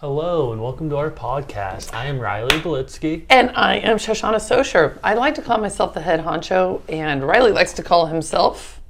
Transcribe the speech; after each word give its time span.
Hello 0.00 0.50
and 0.50 0.62
welcome 0.62 0.88
to 0.88 0.96
our 0.96 1.10
podcast. 1.10 1.92
I 1.92 2.06
am 2.06 2.18
Riley 2.18 2.58
Belitsky. 2.60 3.26
And 3.28 3.50
I 3.50 3.76
am 3.80 3.98
Shoshana 3.98 4.36
Socher. 4.36 4.98
I 5.04 5.12
like 5.12 5.34
to 5.34 5.42
call 5.42 5.58
myself 5.58 5.92
the 5.92 6.00
head 6.00 6.20
honcho, 6.20 6.80
and 6.88 7.22
Riley 7.22 7.52
likes 7.52 7.74
to 7.74 7.82
call 7.82 8.06
himself. 8.06 8.80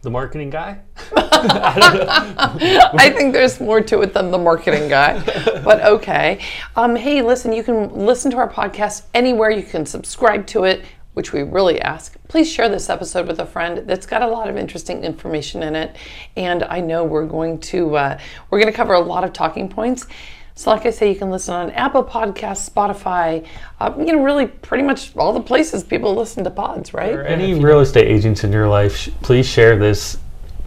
The 0.00 0.08
marketing 0.08 0.48
guy? 0.48 0.80
I 1.14 3.12
think 3.14 3.34
there's 3.34 3.60
more 3.60 3.82
to 3.82 4.00
it 4.00 4.14
than 4.14 4.30
the 4.30 4.38
marketing 4.38 4.88
guy, 4.88 5.22
but 5.62 5.82
okay. 5.82 6.40
Um, 6.76 6.96
hey, 6.96 7.20
listen, 7.20 7.52
you 7.52 7.62
can 7.62 7.94
listen 7.94 8.30
to 8.30 8.38
our 8.38 8.48
podcast 8.48 9.02
anywhere. 9.12 9.50
You 9.50 9.64
can 9.64 9.84
subscribe 9.84 10.46
to 10.46 10.64
it, 10.64 10.82
which 11.14 11.32
we 11.32 11.42
really 11.42 11.80
ask. 11.80 12.16
Please 12.28 12.50
share 12.50 12.68
this 12.68 12.88
episode 12.88 13.26
with 13.26 13.38
a 13.38 13.46
friend 13.46 13.86
that's 13.86 14.06
got 14.06 14.22
a 14.22 14.26
lot 14.26 14.48
of 14.48 14.56
interesting 14.56 15.04
information 15.04 15.62
in 15.62 15.76
it, 15.76 15.96
and 16.36 16.62
I 16.64 16.80
know 16.80 17.04
we're 17.04 17.26
going 17.26 17.58
to 17.60 17.96
uh, 17.96 18.18
we're 18.50 18.60
going 18.60 18.72
to 18.72 18.76
cover 18.76 18.94
a 18.94 19.00
lot 19.00 19.24
of 19.24 19.32
talking 19.32 19.68
points. 19.68 20.06
So, 20.54 20.70
like 20.70 20.84
I 20.84 20.90
say, 20.90 21.10
you 21.10 21.18
can 21.18 21.30
listen 21.30 21.54
on 21.54 21.70
Apple 21.70 22.04
Podcasts, 22.04 22.68
Spotify, 22.68 23.46
uh, 23.80 23.94
you 23.98 24.12
know, 24.12 24.22
really 24.22 24.46
pretty 24.46 24.84
much 24.84 25.16
all 25.16 25.32
the 25.32 25.40
places 25.40 25.82
people 25.82 26.14
listen 26.14 26.44
to 26.44 26.50
pods, 26.50 26.92
right? 26.92 27.12
For 27.12 27.22
any 27.22 27.54
real 27.54 27.80
estate 27.80 28.06
agents 28.06 28.44
in 28.44 28.52
your 28.52 28.68
life, 28.68 28.94
sh- 28.94 29.08
please 29.22 29.46
share 29.46 29.78
this 29.78 30.18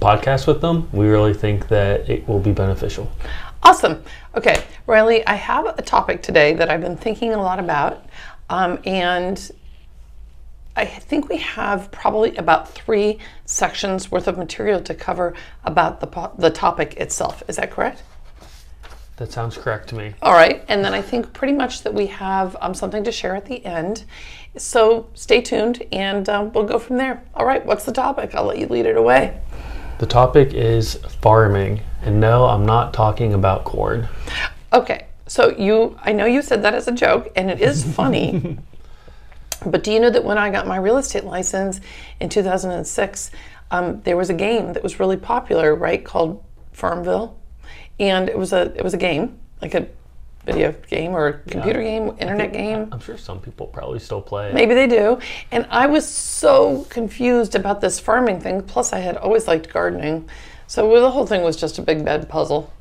podcast 0.01 0.47
with 0.47 0.59
them. 0.59 0.89
We 0.91 1.07
really 1.07 1.35
think 1.35 1.67
that 1.67 2.09
it 2.09 2.27
will 2.27 2.39
be 2.39 2.51
beneficial. 2.51 3.11
Awesome. 3.61 4.03
Okay, 4.35 4.63
Riley, 4.87 5.25
I 5.25 5.35
have 5.35 5.65
a 5.65 5.81
topic 5.81 6.21
today 6.21 6.53
that 6.53 6.69
I've 6.69 6.81
been 6.81 6.97
thinking 6.97 7.33
a 7.33 7.41
lot 7.41 7.59
about, 7.59 8.05
um, 8.49 8.79
and 8.85 9.51
I 10.75 10.85
think 10.85 11.29
we 11.29 11.37
have 11.37 11.89
probably 11.91 12.35
about 12.35 12.69
three 12.69 13.19
sections 13.45 14.11
worth 14.11 14.27
of 14.27 14.37
material 14.37 14.81
to 14.81 14.93
cover 14.93 15.33
about 15.63 16.01
the, 16.01 16.07
po- 16.07 16.33
the 16.37 16.49
topic 16.49 16.95
itself. 16.95 17.43
Is 17.47 17.55
that 17.55 17.71
correct? 17.71 18.03
That 19.17 19.31
sounds 19.31 19.57
correct 19.57 19.87
to 19.89 19.95
me. 19.95 20.13
All 20.21 20.33
right, 20.33 20.65
and 20.67 20.83
then 20.83 20.93
I 20.93 21.01
think 21.01 21.31
pretty 21.31 21.53
much 21.53 21.83
that 21.83 21.93
we 21.93 22.07
have 22.07 22.57
um, 22.59 22.73
something 22.73 23.05
to 23.05 23.11
share 23.13 23.33
at 23.35 23.45
the 23.45 23.65
end. 23.65 24.03
So 24.57 25.07
stay 25.13 25.39
tuned 25.39 25.83
and 25.93 26.27
um, 26.27 26.51
we'll 26.51 26.65
go 26.65 26.77
from 26.77 26.97
there. 26.97 27.23
All 27.33 27.45
right, 27.45 27.65
what's 27.65 27.85
the 27.85 27.93
topic? 27.93 28.35
I'll 28.35 28.43
let 28.43 28.57
you 28.57 28.67
lead 28.67 28.85
it 28.85 28.97
away. 28.97 29.39
The 29.99 30.05
topic 30.05 30.53
is 30.53 30.95
farming. 31.21 31.79
And 32.01 32.19
no, 32.19 32.45
I'm 32.45 32.65
not 32.65 32.93
talking 32.93 33.33
about 33.33 33.63
corn. 33.63 34.09
Okay, 34.73 35.07
so 35.27 35.55
you, 35.57 35.97
I 36.03 36.11
know 36.11 36.25
you 36.25 36.41
said 36.41 36.61
that 36.63 36.73
as 36.73 36.89
a 36.89 36.91
joke, 36.91 37.31
and 37.37 37.49
it 37.49 37.61
is 37.61 37.83
funny. 37.95 38.57
but 39.65 39.83
do 39.83 39.91
you 39.91 39.99
know 39.99 40.09
that 40.09 40.23
when 40.23 40.37
I 40.37 40.49
got 40.49 40.67
my 40.67 40.77
real 40.77 40.97
estate 40.97 41.23
license 41.23 41.81
in 42.19 42.29
2006, 42.29 43.31
um, 43.71 44.01
there 44.01 44.17
was 44.17 44.29
a 44.29 44.33
game 44.33 44.73
that 44.73 44.83
was 44.83 44.99
really 44.99 45.17
popular, 45.17 45.75
right, 45.75 46.03
called 46.03 46.43
Farmville, 46.71 47.39
and 47.99 48.29
it 48.29 48.37
was 48.37 48.53
a 48.53 48.73
it 48.75 48.83
was 48.83 48.93
a 48.93 48.97
game, 48.97 49.39
like 49.61 49.73
a 49.73 49.87
video 50.45 50.71
game 50.87 51.11
or 51.11 51.27
a 51.27 51.33
computer 51.49 51.81
game, 51.81 52.15
internet 52.19 52.53
game. 52.53 52.87
I'm 52.91 52.99
sure 52.99 53.17
some 53.17 53.39
people 53.39 53.67
probably 53.67 53.99
still 53.99 54.21
play. 54.21 54.53
Maybe 54.53 54.75
they 54.75 54.87
do. 54.87 55.19
And 55.51 55.65
I 55.69 55.87
was 55.87 56.07
so 56.07 56.85
confused 56.89 57.55
about 57.55 57.81
this 57.81 57.99
farming 57.99 58.41
thing. 58.41 58.61
Plus, 58.61 58.93
I 58.93 58.99
had 58.99 59.17
always 59.17 59.47
liked 59.47 59.71
gardening. 59.73 60.29
So 60.67 60.99
the 60.99 61.11
whole 61.11 61.25
thing 61.25 61.41
was 61.41 61.57
just 61.57 61.79
a 61.79 61.81
big 61.81 62.05
bad 62.05 62.29
puzzle. 62.29 62.71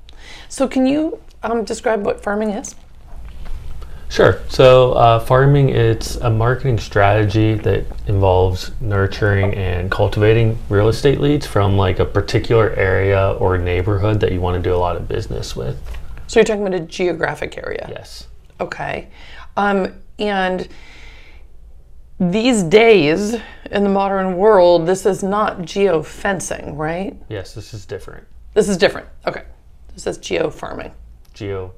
So, 0.49 0.69
can 0.69 0.87
you 0.87 1.21
um, 1.43 1.65
describe 1.65 2.05
what 2.05 2.23
farming 2.23 2.51
is? 2.51 2.75
Sure. 4.09 4.41
So, 4.49 4.93
uh, 4.93 5.19
farming 5.21 5.71
it's 5.71 6.17
a 6.17 6.31
marketing 6.31 6.79
strategy 6.79 7.55
that 7.55 7.85
involves 8.07 8.71
nurturing 8.81 9.55
and 9.55 9.91
cultivating 9.91 10.59
real 10.69 10.89
estate 10.89 11.21
leads 11.21 11.47
from 11.47 11.77
like 11.77 11.99
a 11.99 12.05
particular 12.05 12.71
area 12.75 13.33
or 13.41 13.59
neighborhood 13.59 14.21
that 14.21 14.33
you 14.33 14.41
want 14.41 14.63
to 14.63 14.63
do 14.63 14.75
a 14.75 14.79
lot 14.79 14.97
of 14.97 15.09
business 15.09 15.57
with. 15.57 15.79
So, 16.27 16.41
you're 16.41 16.45
talking 16.45 16.67
about 16.67 16.81
a 16.81 16.85
geographic 16.85 17.59
area? 17.59 17.87
Yes. 17.91 18.29
Okay. 18.61 19.09
Um, 19.57 19.95
and 20.19 20.69
these 22.21 22.63
days 22.63 23.37
in 23.71 23.83
the 23.83 23.91
modern 23.91 24.37
world, 24.37 24.87
this 24.87 25.07
is 25.07 25.23
not 25.23 25.59
geofencing, 25.61 26.77
right? 26.77 27.17
Yes, 27.29 27.55
this 27.55 27.75
is 27.75 27.85
different. 27.85 28.25
This 28.55 28.69
is 28.69 28.77
different. 28.77 29.09
Okay. 29.27 29.43
This 29.95 30.07
is 30.07 30.19
geo 30.19 30.51
farming, 30.51 30.93
Geo 31.35 31.73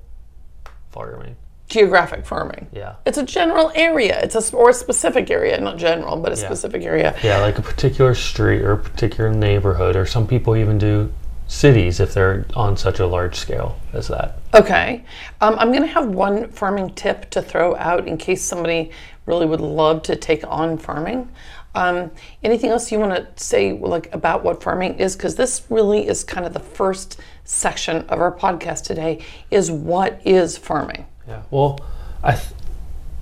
farming. 0.90 1.36
Geographic 1.68 2.24
farming. 2.24 2.68
Yeah. 2.72 2.94
It's 3.04 3.18
a 3.18 3.24
general 3.24 3.72
area. 3.74 4.20
It's 4.22 4.34
a 4.34 4.56
or 4.56 4.70
a 4.70 4.74
specific 4.74 5.30
area, 5.30 5.60
not 5.60 5.76
general, 5.78 6.16
but 6.16 6.32
a 6.32 6.40
Yeah. 6.40 6.46
specific 6.46 6.82
area. 6.82 7.14
Yeah, 7.22 7.38
like 7.40 7.58
a 7.58 7.62
particular 7.62 8.14
street 8.14 8.62
or 8.62 8.72
a 8.72 8.78
particular 8.78 9.30
neighborhood, 9.32 9.96
or 9.96 10.06
some 10.06 10.26
people 10.26 10.56
even 10.56 10.78
do 10.78 11.10
cities 11.48 12.00
if 12.00 12.12
they're 12.14 12.44
on 12.54 12.76
such 12.76 12.98
a 12.98 13.06
large 13.06 13.36
scale 13.36 13.76
as 13.92 14.08
that. 14.08 14.38
Okay. 14.54 15.04
Um, 15.40 15.56
I'm 15.58 15.70
going 15.70 15.82
to 15.82 15.88
have 15.88 16.08
one 16.08 16.48
farming 16.50 16.90
tip 16.94 17.30
to 17.30 17.42
throw 17.42 17.76
out 17.76 18.06
in 18.08 18.16
case 18.16 18.42
somebody 18.42 18.90
really 19.26 19.46
would 19.46 19.60
love 19.60 20.02
to 20.02 20.16
take 20.16 20.44
on 20.48 20.76
farming. 20.78 21.28
Um, 21.74 22.10
anything 22.42 22.70
else 22.70 22.90
you 22.90 22.98
want 22.98 23.14
to 23.14 23.26
say 23.42 23.72
like 23.74 24.12
about 24.14 24.42
what 24.42 24.62
farming 24.62 24.98
is? 24.98 25.14
Because 25.14 25.34
this 25.34 25.62
really 25.68 26.08
is 26.08 26.24
kind 26.24 26.46
of 26.46 26.52
the 26.52 26.60
first 26.60 27.20
section 27.44 27.98
of 28.08 28.18
our 28.20 28.32
podcast 28.32 28.84
today. 28.84 29.18
Is 29.50 29.70
what 29.70 30.20
is 30.24 30.56
farming? 30.56 31.06
Yeah. 31.28 31.42
Well, 31.50 31.80
I, 32.22 32.32
th- 32.32 32.54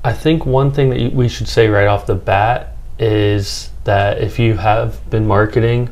I 0.03 0.12
think 0.12 0.47
one 0.47 0.72
thing 0.72 0.91
that 0.91 1.12
we 1.12 1.28
should 1.28 1.48
say 1.48 1.69
right 1.69 1.87
off 1.87 2.06
the 2.06 2.15
bat 2.15 2.76
is 2.98 3.70
that 3.84 4.20
if 4.20 4.38
you 4.38 4.56
have 4.56 5.09
been 5.10 5.26
marketing 5.26 5.91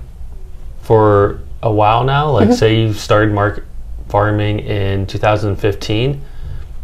for 0.82 1.40
a 1.62 1.72
while 1.72 2.04
now, 2.04 2.30
like 2.30 2.48
mm-hmm. 2.48 2.54
say 2.54 2.80
you 2.80 2.92
started 2.92 3.32
market 3.32 3.64
farming 4.08 4.60
in 4.60 5.06
2015, 5.06 6.22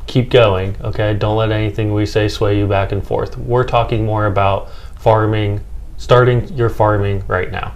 keep 0.06 0.30
going. 0.30 0.76
Okay, 0.80 1.14
don't 1.14 1.36
let 1.36 1.52
anything 1.52 1.92
we 1.92 2.06
say 2.06 2.28
sway 2.28 2.58
you 2.58 2.66
back 2.66 2.92
and 2.92 3.06
forth. 3.06 3.36
We're 3.36 3.64
talking 3.64 4.06
more 4.06 4.26
about 4.26 4.70
farming, 4.98 5.60
starting 5.98 6.48
your 6.56 6.70
farming 6.70 7.22
right 7.28 7.52
now. 7.52 7.74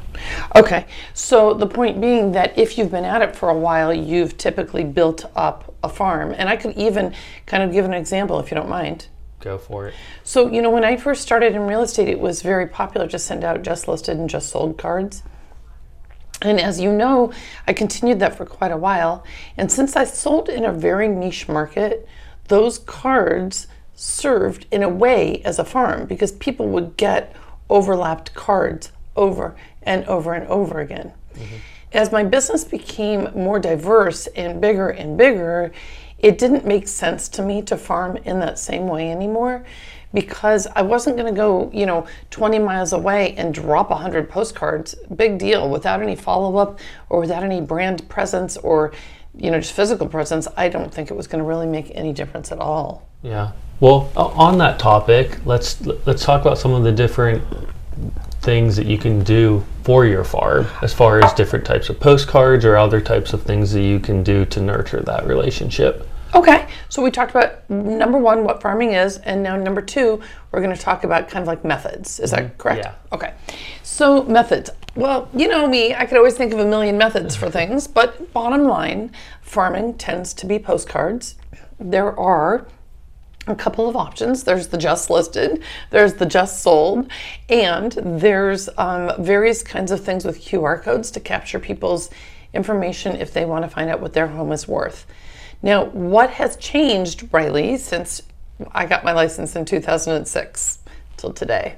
Okay, 0.56 0.86
so 1.12 1.52
the 1.52 1.66
point 1.66 2.00
being 2.00 2.32
that 2.32 2.56
if 2.56 2.78
you've 2.78 2.90
been 2.90 3.04
at 3.04 3.20
it 3.20 3.36
for 3.36 3.50
a 3.50 3.58
while, 3.58 3.92
you've 3.92 4.38
typically 4.38 4.84
built 4.84 5.30
up 5.36 5.74
a 5.82 5.88
farm. 5.88 6.32
And 6.36 6.48
I 6.48 6.56
could 6.56 6.74
even 6.76 7.14
kind 7.44 7.62
of 7.62 7.72
give 7.72 7.84
an 7.84 7.92
example 7.92 8.40
if 8.40 8.50
you 8.50 8.54
don't 8.54 8.68
mind. 8.68 9.08
Go 9.40 9.58
for 9.58 9.88
it. 9.88 9.94
So, 10.22 10.48
you 10.50 10.62
know, 10.62 10.70
when 10.70 10.84
I 10.84 10.96
first 10.96 11.22
started 11.22 11.54
in 11.54 11.62
real 11.62 11.82
estate, 11.82 12.08
it 12.08 12.20
was 12.20 12.42
very 12.42 12.66
popular 12.66 13.08
to 13.08 13.18
send 13.18 13.42
out 13.42 13.62
just 13.62 13.88
listed 13.88 14.16
and 14.16 14.30
just 14.30 14.50
sold 14.50 14.78
cards. 14.78 15.24
And 16.40 16.60
as 16.60 16.80
you 16.80 16.92
know, 16.92 17.32
I 17.66 17.72
continued 17.72 18.20
that 18.20 18.36
for 18.36 18.46
quite 18.46 18.70
a 18.70 18.76
while. 18.76 19.24
And 19.56 19.70
since 19.70 19.96
I 19.96 20.04
sold 20.04 20.48
in 20.48 20.64
a 20.64 20.72
very 20.72 21.08
niche 21.08 21.48
market, 21.48 22.06
those 22.48 22.78
cards 22.78 23.66
served 23.94 24.66
in 24.70 24.82
a 24.82 24.88
way 24.88 25.42
as 25.44 25.58
a 25.58 25.64
farm 25.64 26.06
because 26.06 26.32
people 26.32 26.68
would 26.68 26.96
get 26.96 27.34
overlapped 27.72 28.34
cards 28.34 28.92
over 29.16 29.56
and 29.82 30.04
over 30.04 30.34
and 30.34 30.46
over 30.46 30.80
again. 30.80 31.12
Mm-hmm. 31.34 31.56
As 31.92 32.12
my 32.12 32.22
business 32.22 32.64
became 32.64 33.28
more 33.34 33.58
diverse 33.58 34.26
and 34.28 34.60
bigger 34.60 34.90
and 34.90 35.16
bigger, 35.16 35.72
it 36.18 36.38
didn't 36.38 36.66
make 36.66 36.86
sense 36.86 37.28
to 37.30 37.42
me 37.42 37.62
to 37.62 37.76
farm 37.76 38.18
in 38.18 38.40
that 38.40 38.58
same 38.58 38.86
way 38.86 39.10
anymore 39.10 39.64
because 40.14 40.66
I 40.76 40.82
wasn't 40.82 41.16
going 41.16 41.32
to 41.32 41.36
go, 41.36 41.70
you 41.72 41.86
know, 41.86 42.06
20 42.30 42.58
miles 42.58 42.92
away 42.92 43.34
and 43.36 43.54
drop 43.54 43.88
100 43.90 44.28
postcards, 44.28 44.94
big 45.16 45.38
deal, 45.38 45.70
without 45.70 46.02
any 46.02 46.14
follow 46.14 46.58
up 46.58 46.78
or 47.08 47.20
without 47.20 47.42
any 47.42 47.62
brand 47.62 48.06
presence 48.10 48.58
or, 48.58 48.92
you 49.34 49.50
know, 49.50 49.58
just 49.58 49.72
physical 49.72 50.06
presence. 50.06 50.46
I 50.56 50.68
don't 50.68 50.92
think 50.92 51.10
it 51.10 51.14
was 51.14 51.26
going 51.26 51.42
to 51.42 51.48
really 51.48 51.66
make 51.66 51.90
any 51.94 52.12
difference 52.12 52.52
at 52.52 52.58
all. 52.58 53.08
Yeah. 53.22 53.52
Well, 53.82 54.12
on 54.14 54.58
that 54.58 54.78
topic, 54.78 55.44
let's 55.44 55.80
let's 56.06 56.24
talk 56.24 56.40
about 56.40 56.56
some 56.56 56.72
of 56.72 56.84
the 56.84 56.92
different 56.92 57.42
things 58.40 58.76
that 58.76 58.86
you 58.86 58.96
can 58.96 59.24
do 59.24 59.64
for 59.82 60.06
your 60.06 60.22
farm 60.22 60.68
as 60.82 60.94
far 60.94 61.18
as 61.20 61.32
different 61.32 61.64
types 61.64 61.88
of 61.88 61.98
postcards 61.98 62.64
or 62.64 62.76
other 62.76 63.00
types 63.00 63.32
of 63.32 63.42
things 63.42 63.72
that 63.72 63.82
you 63.82 63.98
can 63.98 64.22
do 64.22 64.44
to 64.44 64.60
nurture 64.60 65.00
that 65.00 65.26
relationship. 65.26 66.08
Okay, 66.32 66.68
so 66.90 67.02
we 67.02 67.10
talked 67.10 67.32
about 67.32 67.68
number 67.68 68.18
one, 68.18 68.44
what 68.44 68.62
farming 68.62 68.92
is, 68.92 69.16
and 69.18 69.42
now 69.42 69.56
number 69.56 69.82
two, 69.82 70.20
we're 70.52 70.62
going 70.62 70.74
to 70.74 70.80
talk 70.80 71.02
about 71.02 71.28
kind 71.28 71.42
of 71.42 71.48
like 71.48 71.64
methods. 71.64 72.20
Is 72.20 72.30
that 72.30 72.44
mm-hmm. 72.44 72.56
correct? 72.58 72.84
Yeah. 72.84 72.94
Okay, 73.10 73.34
so 73.82 74.22
methods. 74.22 74.70
Well, 74.94 75.28
you 75.34 75.48
know 75.48 75.66
me, 75.66 75.92
I 75.92 76.06
could 76.06 76.18
always 76.18 76.36
think 76.36 76.52
of 76.52 76.60
a 76.60 76.64
million 76.64 76.96
methods 76.98 77.34
for 77.34 77.50
things, 77.50 77.88
but 77.88 78.32
bottom 78.32 78.62
line, 78.62 79.10
farming 79.40 79.94
tends 79.94 80.32
to 80.34 80.46
be 80.46 80.60
postcards. 80.60 81.34
There 81.80 82.16
are 82.16 82.68
a 83.46 83.54
couple 83.54 83.88
of 83.88 83.96
options. 83.96 84.44
There's 84.44 84.68
the 84.68 84.78
just 84.78 85.10
listed, 85.10 85.62
there's 85.90 86.14
the 86.14 86.26
just 86.26 86.62
sold, 86.62 87.10
and 87.48 87.92
there's 87.92 88.68
um, 88.78 89.12
various 89.18 89.62
kinds 89.62 89.90
of 89.90 90.04
things 90.04 90.24
with 90.24 90.40
QR 90.40 90.80
codes 90.80 91.10
to 91.12 91.20
capture 91.20 91.58
people's 91.58 92.10
information 92.54 93.16
if 93.16 93.32
they 93.32 93.44
want 93.44 93.64
to 93.64 93.70
find 93.70 93.90
out 93.90 94.00
what 94.00 94.12
their 94.12 94.28
home 94.28 94.52
is 94.52 94.68
worth. 94.68 95.06
Now, 95.62 95.86
what 95.86 96.30
has 96.30 96.56
changed, 96.56 97.28
Riley, 97.32 97.76
since 97.76 98.22
I 98.72 98.86
got 98.86 99.04
my 99.04 99.12
license 99.12 99.56
in 99.56 99.64
2006 99.64 100.78
till 101.16 101.32
today 101.32 101.76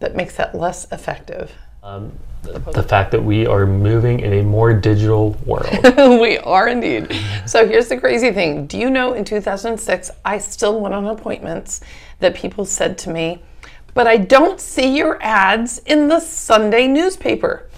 that 0.00 0.16
makes 0.16 0.36
that 0.36 0.54
less 0.54 0.90
effective? 0.92 1.52
Um, 1.82 2.12
the 2.42 2.82
fact 2.82 3.10
that 3.10 3.22
we 3.22 3.44
are 3.44 3.66
moving 3.66 4.20
in 4.20 4.34
a 4.34 4.42
more 4.42 4.72
digital 4.72 5.30
world. 5.44 5.68
we 6.20 6.38
are 6.38 6.68
indeed. 6.68 7.12
So 7.46 7.66
here's 7.66 7.88
the 7.88 7.98
crazy 7.98 8.30
thing. 8.30 8.66
Do 8.66 8.78
you 8.78 8.88
know 8.88 9.14
in 9.14 9.24
2006, 9.24 10.10
I 10.24 10.38
still 10.38 10.80
went 10.80 10.94
on 10.94 11.06
appointments 11.06 11.80
that 12.20 12.34
people 12.36 12.64
said 12.64 12.98
to 12.98 13.10
me, 13.10 13.42
but 13.94 14.06
I 14.06 14.16
don't 14.16 14.60
see 14.60 14.96
your 14.96 15.20
ads 15.22 15.78
in 15.80 16.08
the 16.08 16.20
Sunday 16.20 16.86
newspaper. 16.86 17.68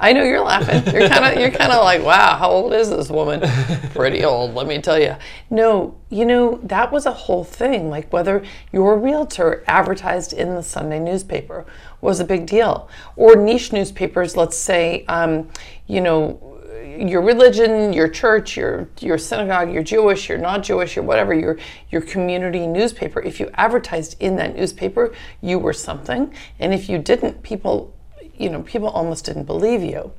I 0.00 0.14
know 0.14 0.24
you're 0.24 0.40
laughing. 0.40 0.92
You're 0.94 1.08
kind 1.08 1.24
of 1.26 1.38
you're 1.38 1.50
kind 1.50 1.70
of 1.70 1.84
like, 1.84 2.02
wow, 2.02 2.36
how 2.36 2.48
old 2.50 2.72
is 2.72 2.88
this 2.88 3.10
woman? 3.10 3.42
Pretty 3.94 4.24
old, 4.24 4.54
let 4.54 4.66
me 4.66 4.80
tell 4.80 4.98
you. 4.98 5.14
No, 5.50 5.94
you 6.08 6.24
know 6.24 6.58
that 6.62 6.90
was 6.90 7.04
a 7.04 7.12
whole 7.12 7.44
thing. 7.44 7.90
Like 7.90 8.10
whether 8.10 8.42
your 8.72 8.98
realtor 8.98 9.62
advertised 9.66 10.32
in 10.32 10.54
the 10.54 10.62
Sunday 10.62 10.98
newspaper 10.98 11.66
was 12.00 12.18
a 12.18 12.24
big 12.24 12.46
deal, 12.46 12.88
or 13.14 13.36
niche 13.36 13.74
newspapers. 13.74 14.38
Let's 14.38 14.56
say, 14.56 15.04
um, 15.06 15.50
you 15.86 16.00
know, 16.00 16.50
your 16.98 17.20
religion, 17.20 17.92
your 17.92 18.08
church, 18.08 18.56
your 18.56 18.88
your 19.00 19.18
synagogue, 19.18 19.70
you're 19.70 19.82
Jewish, 19.82 20.30
you're 20.30 20.38
not 20.38 20.62
Jewish, 20.62 20.96
you're 20.96 21.04
whatever, 21.04 21.34
your 21.34 21.58
your 21.90 22.00
community 22.00 22.66
newspaper. 22.66 23.20
If 23.20 23.38
you 23.38 23.50
advertised 23.54 24.16
in 24.18 24.36
that 24.36 24.56
newspaper, 24.56 25.12
you 25.42 25.58
were 25.58 25.74
something, 25.74 26.32
and 26.58 26.72
if 26.72 26.88
you 26.88 26.96
didn't, 26.96 27.42
people 27.42 27.94
you 28.40 28.48
know, 28.48 28.62
people 28.62 28.88
almost 28.88 29.26
didn't 29.26 29.44
believe 29.44 29.82
you. 29.82 30.12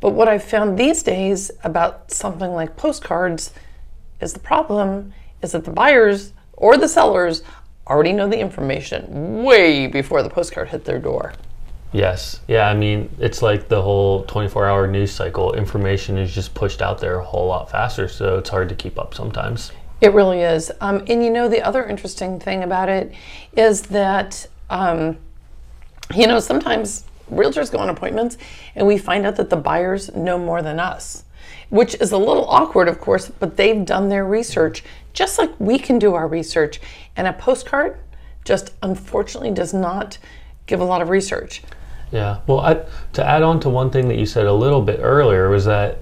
But 0.00 0.10
what 0.10 0.26
I've 0.26 0.42
found 0.42 0.78
these 0.78 1.02
days 1.02 1.50
about 1.62 2.10
something 2.10 2.52
like 2.52 2.76
postcards 2.76 3.52
is 4.20 4.32
the 4.32 4.40
problem 4.40 5.12
is 5.42 5.52
that 5.52 5.64
the 5.64 5.70
buyers 5.70 6.32
or 6.54 6.76
the 6.76 6.88
sellers 6.88 7.42
already 7.86 8.12
know 8.12 8.28
the 8.28 8.38
information 8.38 9.44
way 9.44 9.86
before 9.86 10.22
the 10.22 10.30
postcard 10.30 10.68
hit 10.68 10.84
their 10.84 10.98
door. 10.98 11.34
Yes. 11.92 12.40
Yeah, 12.48 12.68
I 12.68 12.74
mean, 12.74 13.10
it's 13.18 13.42
like 13.42 13.68
the 13.68 13.82
whole 13.82 14.24
24 14.24 14.66
hour 14.66 14.86
news 14.86 15.12
cycle. 15.12 15.52
Information 15.52 16.16
is 16.16 16.34
just 16.34 16.54
pushed 16.54 16.80
out 16.80 16.98
there 16.98 17.18
a 17.18 17.24
whole 17.24 17.46
lot 17.46 17.70
faster, 17.70 18.08
so 18.08 18.38
it's 18.38 18.48
hard 18.48 18.70
to 18.70 18.74
keep 18.74 18.98
up 18.98 19.14
sometimes. 19.14 19.72
It 20.00 20.14
really 20.14 20.40
is. 20.40 20.72
Um, 20.80 21.04
and 21.06 21.22
you 21.22 21.30
know, 21.30 21.48
the 21.48 21.60
other 21.62 21.84
interesting 21.84 22.40
thing 22.40 22.62
about 22.62 22.88
it 22.88 23.12
is 23.56 23.82
that, 23.82 24.48
um, 24.70 25.18
you 26.14 26.26
know, 26.26 26.40
sometimes 26.40 27.04
realtors 27.32 27.70
go 27.70 27.78
on 27.78 27.88
appointments 27.88 28.38
and 28.74 28.86
we 28.86 28.98
find 28.98 29.26
out 29.26 29.36
that 29.36 29.50
the 29.50 29.56
buyers 29.56 30.14
know 30.14 30.38
more 30.38 30.62
than 30.62 30.78
us, 30.78 31.24
which 31.70 31.94
is 31.96 32.12
a 32.12 32.18
little 32.18 32.46
awkward, 32.46 32.88
of 32.88 33.00
course, 33.00 33.28
but 33.28 33.56
they've 33.56 33.84
done 33.84 34.08
their 34.08 34.24
research 34.24 34.84
just 35.12 35.38
like 35.38 35.50
we 35.58 35.78
can 35.78 35.98
do 35.98 36.14
our 36.14 36.28
research. 36.28 36.80
And 37.16 37.26
a 37.26 37.32
postcard 37.32 37.98
just 38.44 38.74
unfortunately 38.82 39.50
does 39.50 39.74
not 39.74 40.18
give 40.66 40.80
a 40.80 40.84
lot 40.84 41.02
of 41.02 41.08
research. 41.08 41.62
Yeah. 42.10 42.40
Well, 42.46 42.60
I, 42.60 42.84
to 43.14 43.24
add 43.24 43.42
on 43.42 43.60
to 43.60 43.68
one 43.68 43.90
thing 43.90 44.08
that 44.08 44.18
you 44.18 44.26
said 44.26 44.46
a 44.46 44.52
little 44.52 44.82
bit 44.82 45.00
earlier 45.02 45.48
was 45.48 45.64
that 45.64 45.98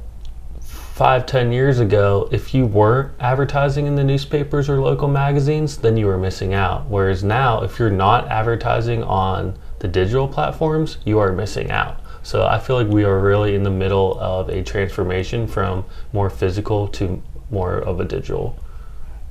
five, 0.60 1.24
ten 1.24 1.52
years 1.52 1.80
ago, 1.80 2.28
if 2.30 2.52
you 2.52 2.66
weren't 2.66 3.12
advertising 3.20 3.86
in 3.86 3.94
the 3.94 4.04
newspapers 4.04 4.68
or 4.68 4.80
local 4.80 5.08
magazines, 5.08 5.78
then 5.78 5.96
you 5.96 6.06
were 6.06 6.18
missing 6.18 6.52
out. 6.52 6.86
Whereas 6.88 7.24
now, 7.24 7.62
if 7.62 7.78
you're 7.78 7.90
not 7.90 8.28
advertising 8.28 9.02
on 9.04 9.56
the 9.80 9.88
digital 9.88 10.28
platforms, 10.28 10.98
you 11.04 11.18
are 11.18 11.32
missing 11.32 11.70
out. 11.70 12.00
So 12.22 12.46
I 12.46 12.58
feel 12.58 12.76
like 12.76 12.88
we 12.88 13.04
are 13.04 13.18
really 13.18 13.54
in 13.54 13.62
the 13.62 13.70
middle 13.70 14.18
of 14.20 14.48
a 14.50 14.62
transformation 14.62 15.46
from 15.46 15.84
more 16.12 16.30
physical 16.30 16.86
to 16.88 17.22
more 17.50 17.78
of 17.78 17.98
a 17.98 18.04
digital 18.04 18.56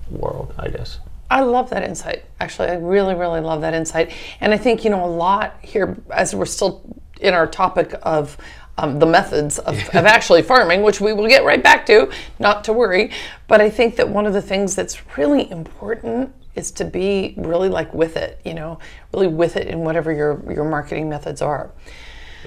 world, 0.09 0.53
I 0.57 0.69
guess. 0.69 0.99
I 1.31 1.41
love 1.41 1.69
that 1.69 1.83
insight. 1.83 2.25
Actually, 2.39 2.69
I 2.69 2.75
really, 2.75 3.13
really 3.13 3.39
love 3.39 3.61
that 3.61 3.75
insight. 3.75 4.11
And 4.41 4.51
I 4.51 4.57
think, 4.57 4.83
you 4.83 4.89
know, 4.89 5.05
a 5.05 5.07
lot 5.07 5.57
here, 5.61 5.95
as 6.09 6.33
we're 6.33 6.47
still 6.47 6.81
in 7.21 7.35
our 7.35 7.45
topic 7.45 7.93
of 8.01 8.35
um, 8.79 8.97
the 8.97 9.05
methods 9.05 9.59
of, 9.59 9.75
of 9.93 10.05
actually 10.05 10.41
farming, 10.41 10.81
which 10.81 10.99
we 10.99 11.13
will 11.13 11.27
get 11.27 11.43
right 11.43 11.61
back 11.61 11.85
to, 11.85 12.11
not 12.39 12.63
to 12.63 12.73
worry. 12.73 13.11
But 13.47 13.61
I 13.61 13.69
think 13.69 13.97
that 13.97 14.09
one 14.09 14.25
of 14.25 14.33
the 14.33 14.41
things 14.41 14.75
that's 14.75 15.17
really 15.17 15.49
important 15.51 16.33
is 16.59 16.71
to 16.71 16.85
be 16.85 17.33
really 17.37 17.69
like 17.69 17.93
with 17.93 18.17
it, 18.17 18.39
you 18.45 18.53
know, 18.53 18.77
really 19.13 19.27
with 19.27 19.55
it 19.55 19.67
in 19.67 19.79
whatever 19.79 20.11
your, 20.11 20.43
your 20.51 20.65
marketing 20.65 21.09
methods 21.09 21.41
are. 21.41 21.71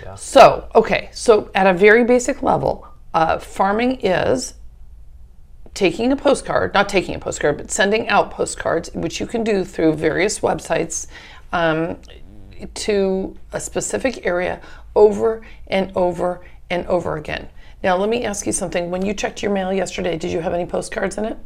Yeah. 0.02 0.14
So, 0.14 0.68
okay, 0.74 1.10
so 1.12 1.50
at 1.54 1.66
a 1.66 1.74
very 1.74 2.04
basic 2.04 2.42
level, 2.42 2.86
uh, 3.14 3.38
farming 3.38 4.00
is 4.02 4.54
taking 5.74 6.12
a 6.12 6.16
postcard, 6.16 6.74
not 6.74 6.88
taking 6.88 7.14
a 7.14 7.18
postcard, 7.18 7.56
but 7.56 7.70
sending 7.70 8.08
out 8.08 8.30
postcards, 8.30 8.92
which 8.94 9.20
you 9.20 9.26
can 9.26 9.42
do 9.42 9.64
through 9.64 9.94
various 9.94 10.40
websites 10.40 11.06
um, 11.52 11.96
to 12.74 13.36
a 13.52 13.60
specific 13.60 14.24
area 14.26 14.60
over 14.94 15.42
and 15.66 15.90
over 15.96 16.44
and 16.70 16.86
over 16.86 17.16
again. 17.16 17.48
Now, 17.82 17.96
let 17.96 18.08
me 18.08 18.24
ask 18.24 18.46
you 18.46 18.52
something. 18.52 18.90
When 18.90 19.04
you 19.04 19.12
checked 19.14 19.42
your 19.42 19.52
mail 19.52 19.72
yesterday, 19.72 20.16
did 20.16 20.30
you 20.30 20.40
have 20.40 20.54
any 20.54 20.66
postcards 20.66 21.18
in 21.18 21.24
it? 21.24 21.38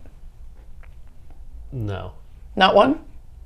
No. 1.72 2.12
Not 2.56 2.74
one? 2.74 3.00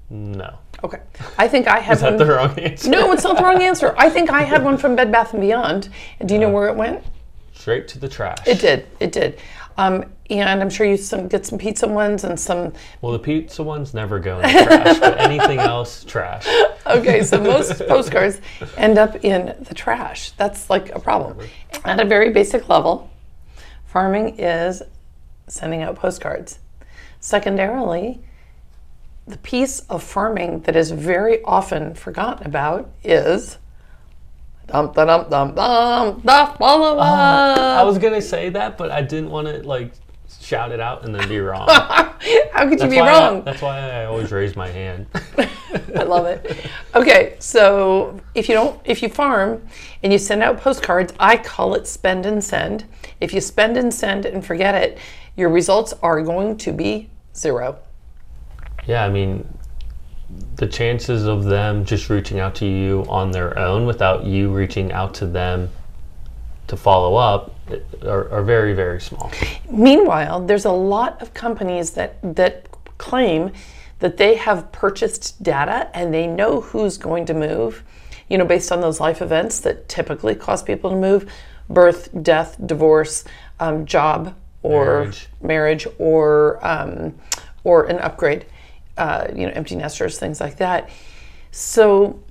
No. 0.08 0.58
Okay. 0.82 1.00
I 1.38 1.46
think 1.48 1.68
I 1.68 1.78
had 1.80 1.94
Is 1.96 2.00
that 2.00 2.12
one. 2.12 2.18
the 2.18 2.34
wrong 2.34 2.58
answer? 2.58 2.88
No, 2.90 3.12
it's 3.12 3.24
not 3.24 3.36
the 3.36 3.42
wrong 3.42 3.62
answer. 3.62 3.94
I 3.98 4.08
think 4.08 4.30
I 4.30 4.42
had 4.42 4.64
one 4.64 4.78
from 4.78 4.96
Bed 4.96 5.12
Bath 5.12 5.32
and 5.34 5.40
Beyond. 5.42 5.88
And 6.18 6.28
do 6.28 6.34
you 6.34 6.40
know 6.40 6.48
where 6.48 6.68
it 6.68 6.76
went? 6.76 7.04
Straight 7.52 7.86
to 7.88 7.98
the 7.98 8.08
trash. 8.08 8.38
It 8.46 8.60
did. 8.60 8.86
It 9.00 9.12
did. 9.12 9.38
Um, 9.76 10.04
and 10.30 10.60
I'm 10.62 10.70
sure 10.70 10.86
you 10.86 10.96
some 10.96 11.28
get 11.28 11.44
some 11.46 11.58
pizza 11.58 11.86
ones 11.86 12.24
and 12.24 12.38
some. 12.38 12.72
Well, 13.02 13.12
the 13.12 13.18
pizza 13.18 13.62
ones 13.62 13.94
never 13.94 14.18
go 14.18 14.38
in 14.40 14.42
the 14.42 14.62
trash, 14.64 14.98
but 14.98 15.18
anything 15.20 15.58
else, 15.58 16.04
trash. 16.04 16.46
Okay, 16.86 17.22
so 17.22 17.40
most 17.40 17.78
postcards 17.86 18.40
end 18.76 18.98
up 18.98 19.22
in 19.24 19.54
the 19.68 19.74
trash. 19.74 20.32
That's 20.32 20.68
like 20.68 20.88
a 20.92 20.98
problem. 20.98 21.38
At 21.84 22.00
a 22.00 22.04
very 22.04 22.30
basic 22.30 22.68
level, 22.68 23.08
farming 23.86 24.40
is 24.40 24.82
sending 25.46 25.82
out 25.82 25.94
postcards. 25.94 26.58
Secondarily, 27.20 28.20
the 29.30 29.38
piece 29.38 29.80
of 29.80 30.02
farming 30.02 30.60
that 30.62 30.76
is 30.76 30.90
very 30.90 31.42
often 31.44 31.94
forgotten 31.94 32.46
about 32.46 32.90
is 33.02 33.58
dum 34.66 34.92
dum 34.92 35.06
dum 35.06 35.30
dum 35.30 35.54
dum 35.54 36.20
the 36.24 36.54
follow 36.58 36.98
up. 36.98 37.58
Uh, 37.58 37.80
I 37.80 37.82
was 37.82 37.98
gonna 37.98 38.22
say 38.22 38.50
that, 38.50 38.76
but 38.76 38.90
I 38.90 39.02
didn't 39.02 39.30
want 39.30 39.46
to 39.48 39.62
like 39.62 39.92
shout 40.40 40.72
it 40.72 40.80
out 40.80 41.04
and 41.04 41.14
then 41.14 41.28
be 41.28 41.38
wrong. 41.38 41.66
How 41.68 42.68
could 42.68 42.72
you 42.72 42.78
That's 42.78 42.90
be 42.90 43.00
wrong? 43.00 43.38
I, 43.38 43.40
that's 43.40 43.62
why 43.62 43.78
I 43.78 44.04
always 44.04 44.30
raise 44.30 44.54
my 44.54 44.68
hand. 44.68 45.06
I 45.96 46.02
love 46.02 46.26
it. 46.26 46.66
Okay, 46.94 47.36
so 47.38 48.20
if 48.34 48.48
you 48.48 48.54
don't, 48.54 48.80
if 48.84 49.02
you 49.02 49.08
farm 49.08 49.66
and 50.02 50.12
you 50.12 50.18
send 50.18 50.42
out 50.42 50.60
postcards, 50.60 51.12
I 51.18 51.36
call 51.36 51.74
it 51.74 51.86
spend 51.86 52.26
and 52.26 52.42
send. 52.42 52.84
If 53.20 53.32
you 53.32 53.40
spend 53.40 53.76
and 53.76 53.92
send 53.92 54.26
and 54.26 54.44
forget 54.44 54.74
it, 54.74 54.98
your 55.36 55.48
results 55.48 55.94
are 56.02 56.20
going 56.22 56.56
to 56.58 56.72
be 56.72 57.10
zero. 57.34 57.78
Yeah, 58.90 59.04
I 59.04 59.08
mean, 59.08 59.46
the 60.56 60.66
chances 60.66 61.24
of 61.24 61.44
them 61.44 61.84
just 61.84 62.10
reaching 62.10 62.40
out 62.40 62.56
to 62.56 62.66
you 62.66 63.06
on 63.08 63.30
their 63.30 63.56
own 63.56 63.86
without 63.86 64.24
you 64.24 64.50
reaching 64.50 64.90
out 64.90 65.14
to 65.14 65.26
them 65.26 65.70
to 66.66 66.76
follow 66.76 67.14
up 67.14 67.54
are, 68.02 68.28
are 68.30 68.42
very, 68.42 68.74
very 68.74 69.00
small. 69.00 69.30
Meanwhile, 69.70 70.44
there's 70.46 70.64
a 70.64 70.72
lot 70.72 71.22
of 71.22 71.32
companies 71.34 71.92
that 71.92 72.18
that 72.34 72.66
claim 72.98 73.52
that 74.00 74.16
they 74.16 74.34
have 74.34 74.72
purchased 74.72 75.40
data 75.40 75.88
and 75.94 76.12
they 76.12 76.26
know 76.26 76.60
who's 76.60 76.98
going 76.98 77.26
to 77.26 77.34
move, 77.34 77.84
you 78.28 78.38
know, 78.38 78.44
based 78.44 78.72
on 78.72 78.80
those 78.80 78.98
life 78.98 79.22
events 79.22 79.60
that 79.60 79.88
typically 79.88 80.34
cause 80.34 80.64
people 80.64 80.90
to 80.90 80.96
move, 80.96 81.30
birth, 81.68 82.08
death, 82.24 82.56
divorce, 82.66 83.22
um, 83.60 83.86
job, 83.86 84.34
or 84.64 84.84
Marriage. 84.84 85.28
marriage, 85.40 85.86
or 85.98 86.66
um, 86.66 87.14
or 87.64 87.84
an 87.84 87.98
upgrade, 87.98 88.46
uh, 89.00 89.26
you 89.34 89.46
know, 89.46 89.52
empty 89.54 89.74
nesters, 89.76 90.18
things 90.18 90.40
like 90.40 90.56
that. 90.58 90.90
So 91.50 92.22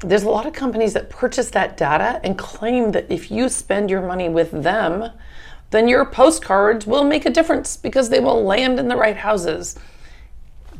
there's 0.00 0.22
a 0.22 0.30
lot 0.30 0.46
of 0.46 0.52
companies 0.52 0.92
that 0.94 1.10
purchase 1.10 1.50
that 1.50 1.76
data 1.76 2.20
and 2.22 2.38
claim 2.38 2.92
that 2.92 3.10
if 3.10 3.30
you 3.30 3.48
spend 3.48 3.90
your 3.90 4.00
money 4.02 4.28
with 4.28 4.50
them, 4.52 5.10
then 5.70 5.88
your 5.88 6.04
postcards 6.06 6.86
will 6.86 7.02
make 7.04 7.26
a 7.26 7.30
difference 7.30 7.76
because 7.76 8.08
they 8.08 8.20
will 8.20 8.44
land 8.44 8.78
in 8.78 8.86
the 8.88 8.96
right 8.96 9.16
houses. 9.16 9.76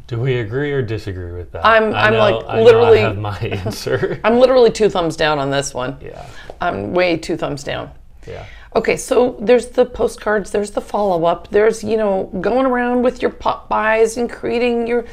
Do 0.06 0.20
we 0.20 0.36
agree 0.40 0.70
or 0.72 0.82
disagree 0.82 1.32
with 1.32 1.50
that? 1.52 1.64
I'm- 1.66 1.92
I 1.94 2.06
I'm, 2.06 2.12
know- 2.12 2.18
like, 2.38 2.44
I 2.46 2.62
literally- 2.62 2.98
I 3.00 3.08
have 3.08 3.18
my 3.18 3.38
answer. 3.64 4.20
I'm 4.22 4.38
literally 4.38 4.70
two 4.70 4.88
thumbs 4.88 5.16
down 5.16 5.38
on 5.40 5.50
this 5.50 5.74
one. 5.74 5.96
yeah, 6.00 6.24
I'm 6.60 6.92
way 6.92 7.16
two 7.16 7.36
thumbs 7.36 7.64
down. 7.64 7.90
yeah. 8.28 8.44
Okay, 8.74 8.96
so 8.96 9.36
there's 9.38 9.68
the 9.68 9.84
postcards, 9.84 10.50
there's 10.50 10.70
the 10.70 10.80
follow 10.80 11.26
up, 11.26 11.48
there's, 11.48 11.84
you 11.84 11.98
know, 11.98 12.30
going 12.40 12.64
around 12.64 13.02
with 13.02 13.20
your 13.20 13.30
pop-bys 13.30 14.16
and 14.16 14.30
creating 14.30 14.86
your, 14.86 15.04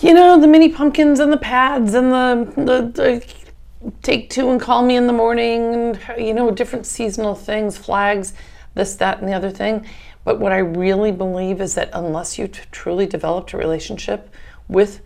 you 0.00 0.12
know, 0.12 0.40
the 0.40 0.48
mini 0.48 0.68
pumpkins 0.68 1.20
and 1.20 1.32
the 1.32 1.36
pads 1.36 1.94
and 1.94 2.10
the, 2.10 2.52
the, 2.56 3.02
the 3.02 3.90
take 4.02 4.28
two 4.28 4.50
and 4.50 4.60
call 4.60 4.84
me 4.84 4.96
in 4.96 5.06
the 5.06 5.12
morning 5.12 5.72
and, 5.74 6.00
you 6.18 6.34
know, 6.34 6.50
different 6.50 6.84
seasonal 6.84 7.36
things, 7.36 7.76
flags, 7.76 8.34
this, 8.74 8.96
that, 8.96 9.20
and 9.20 9.28
the 9.28 9.34
other 9.34 9.50
thing. 9.50 9.86
But 10.24 10.40
what 10.40 10.50
I 10.50 10.58
really 10.58 11.12
believe 11.12 11.60
is 11.60 11.76
that 11.76 11.90
unless 11.92 12.38
you 12.38 12.48
t- 12.48 12.60
truly 12.72 13.06
developed 13.06 13.52
a 13.52 13.56
relationship 13.56 14.34
with 14.66 15.00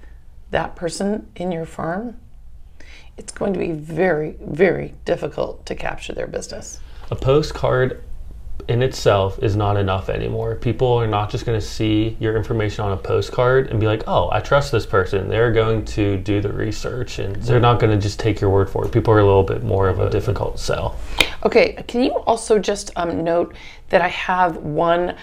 that 0.52 0.75
person 0.75 1.31
in 1.37 1.52
your 1.52 1.66
farm, 1.66 2.19
it's 3.19 3.33
going 3.33 3.52
to 3.52 3.59
be 3.59 3.73
very, 3.73 4.37
very 4.40 4.95
difficult 5.05 5.66
to 5.66 5.75
capture 5.75 6.14
their 6.14 6.26
business. 6.26 6.81
A 7.11 7.17
postcard 7.17 8.03
in 8.69 8.83
itself 8.83 9.39
is 9.41 9.55
not 9.55 9.77
enough 9.77 10.09
anymore. 10.09 10.57
People 10.57 10.93
are 10.95 11.07
not 11.07 11.31
just 11.31 11.47
going 11.47 11.59
to 11.59 11.65
see 11.65 12.17
your 12.19 12.37
information 12.37 12.85
on 12.85 12.93
a 12.93 12.97
postcard 12.97 13.69
and 13.69 13.79
be 13.79 13.87
like, 13.87 14.03
"Oh, 14.09 14.29
I 14.33 14.41
trust 14.41 14.73
this 14.73 14.85
person." 14.85 15.29
They're 15.29 15.53
going 15.53 15.85
to 15.85 16.17
do 16.17 16.41
the 16.41 16.53
research 16.53 17.21
and 17.21 17.37
they're 17.37 17.61
not 17.61 17.79
going 17.79 17.93
to 17.93 18.03
just 18.03 18.19
take 18.19 18.41
your 18.41 18.51
word 18.51 18.69
for 18.69 18.85
it. 18.85 18.91
People 18.91 19.15
are 19.15 19.21
a 19.21 19.25
little 19.25 19.45
bit 19.45 19.63
more 19.63 19.89
of 19.89 20.01
a 20.01 20.11
difficult 20.11 20.59
sell. 20.59 20.97
Okay, 21.45 21.75
can 21.87 22.03
you 22.03 22.11
also 22.27 22.59
just 22.59 22.91
um, 22.97 23.23
note 23.23 23.55
that 23.91 24.01
I 24.03 24.09
have 24.09 24.57
one 24.57 25.17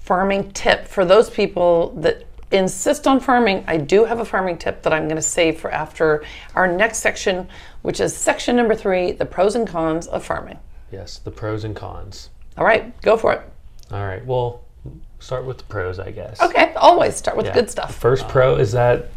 farming 0.00 0.50
tip 0.52 0.88
for 0.88 1.04
those 1.04 1.30
people 1.30 1.90
that 1.98 2.24
insist 2.50 3.06
on 3.06 3.20
farming? 3.20 3.62
I 3.68 3.76
do 3.76 4.04
have 4.04 4.18
a 4.18 4.24
farming 4.24 4.58
tip 4.58 4.82
that 4.82 4.92
I'm 4.92 5.04
going 5.04 5.16
to 5.16 5.22
save 5.22 5.60
for 5.60 5.70
after 5.70 6.24
our 6.56 6.66
next 6.66 6.98
section, 6.98 7.46
which 7.82 8.00
is 8.00 8.16
section 8.16 8.56
number 8.56 8.74
three 8.74 9.12
the 9.12 9.24
pros 9.24 9.54
and 9.54 9.68
cons 9.68 10.08
of 10.08 10.24
farming. 10.24 10.58
Yes, 10.92 11.18
the 11.18 11.30
pros 11.30 11.64
and 11.64 11.74
cons. 11.74 12.28
All 12.58 12.64
right, 12.64 12.98
go 13.00 13.16
for 13.16 13.32
it. 13.32 13.40
All 13.90 14.04
right. 14.04 14.24
Well, 14.24 14.60
start 15.20 15.44
with 15.46 15.58
the 15.58 15.64
pros, 15.64 15.98
I 15.98 16.10
guess. 16.10 16.40
Okay, 16.40 16.72
always 16.76 17.16
start 17.16 17.36
with 17.36 17.46
Yeah. 17.46 17.54
good 17.54 17.70
stuff. 17.70 17.94
First 17.94 18.28
pro 18.28 18.56
is 18.56 18.72
that 18.72 19.08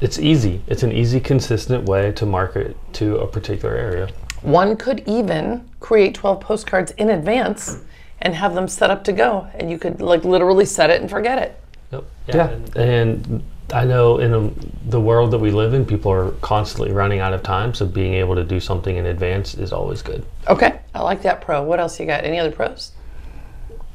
it's 0.00 0.18
easy. 0.18 0.62
It's 0.66 0.82
an 0.82 0.92
easy, 0.92 1.20
consistent 1.20 1.84
way 1.84 2.12
to 2.12 2.24
market 2.24 2.76
to 2.94 3.18
a 3.18 3.26
particular 3.26 3.74
area. 3.74 4.08
One 4.42 4.76
could 4.76 5.02
even 5.06 5.68
create 5.80 6.14
12 6.14 6.40
postcards 6.40 6.92
in 6.92 7.10
advance 7.10 7.78
and 8.22 8.34
have 8.34 8.54
them 8.54 8.68
set 8.68 8.90
up 8.90 9.04
to 9.04 9.12
go, 9.12 9.48
and 9.54 9.70
you 9.70 9.78
could 9.78 10.00
like 10.00 10.24
literally 10.24 10.64
set 10.64 10.90
it 10.90 11.00
and 11.00 11.10
forget 11.10 11.38
it. 11.38 11.60
Yep. 11.92 12.04
Yeah. 12.28 12.48
And, 12.48 12.76
and 12.76 13.42
I 13.72 13.84
know 13.84 14.18
in 14.18 14.34
a, 14.34 14.50
the 14.88 15.00
world 15.00 15.30
that 15.32 15.38
we 15.38 15.50
live 15.50 15.74
in, 15.74 15.84
people 15.84 16.10
are 16.10 16.32
constantly 16.40 16.92
running 16.92 17.20
out 17.20 17.34
of 17.34 17.42
time. 17.42 17.74
So 17.74 17.86
being 17.86 18.14
able 18.14 18.34
to 18.34 18.44
do 18.44 18.60
something 18.60 18.96
in 18.96 19.06
advance 19.06 19.54
is 19.54 19.72
always 19.72 20.02
good. 20.02 20.24
Okay, 20.48 20.80
I 20.94 21.02
like 21.02 21.22
that 21.22 21.40
pro. 21.40 21.62
What 21.62 21.80
else 21.80 22.00
you 22.00 22.06
got? 22.06 22.24
Any 22.24 22.38
other 22.38 22.52
pros? 22.52 22.92